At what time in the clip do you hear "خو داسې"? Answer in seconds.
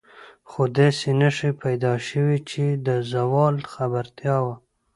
0.49-1.09